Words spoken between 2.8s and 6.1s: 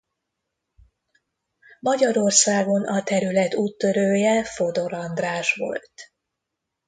a terület úttörője Fodor András volt.